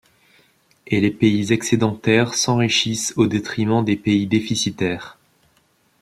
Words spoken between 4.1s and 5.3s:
déficitaires.